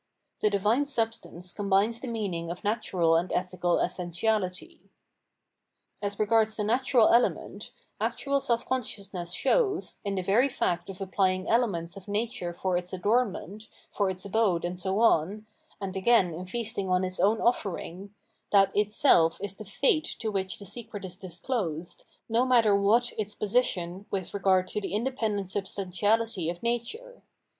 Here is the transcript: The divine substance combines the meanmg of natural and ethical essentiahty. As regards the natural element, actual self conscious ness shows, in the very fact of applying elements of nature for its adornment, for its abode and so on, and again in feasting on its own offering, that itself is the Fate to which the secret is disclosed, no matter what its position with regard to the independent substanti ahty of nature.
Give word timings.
The 0.41 0.49
divine 0.49 0.87
substance 0.87 1.53
combines 1.53 1.99
the 1.99 2.07
meanmg 2.07 2.49
of 2.49 2.63
natural 2.63 3.15
and 3.15 3.31
ethical 3.31 3.77
essentiahty. 3.77 4.79
As 6.01 6.17
regards 6.17 6.55
the 6.55 6.63
natural 6.63 7.09
element, 7.09 7.69
actual 7.99 8.39
self 8.39 8.65
conscious 8.67 9.13
ness 9.13 9.31
shows, 9.31 9.99
in 10.03 10.15
the 10.15 10.23
very 10.23 10.49
fact 10.49 10.89
of 10.89 11.01
applying 11.01 11.47
elements 11.47 11.97
of 11.97 12.07
nature 12.07 12.51
for 12.51 12.75
its 12.77 12.91
adornment, 12.93 13.67
for 13.91 14.09
its 14.09 14.25
abode 14.25 14.65
and 14.65 14.79
so 14.79 14.99
on, 15.01 15.45
and 15.79 15.95
again 15.95 16.33
in 16.33 16.47
feasting 16.47 16.89
on 16.89 17.03
its 17.03 17.19
own 17.19 17.39
offering, 17.39 18.11
that 18.51 18.75
itself 18.75 19.37
is 19.39 19.53
the 19.53 19.65
Fate 19.65 20.15
to 20.17 20.31
which 20.31 20.57
the 20.57 20.65
secret 20.65 21.05
is 21.05 21.15
disclosed, 21.15 22.05
no 22.27 22.43
matter 22.43 22.75
what 22.75 23.13
its 23.19 23.35
position 23.35 24.07
with 24.09 24.33
regard 24.33 24.67
to 24.69 24.81
the 24.81 24.95
independent 24.95 25.49
substanti 25.49 26.09
ahty 26.17 26.49
of 26.49 26.63
nature. 26.63 27.21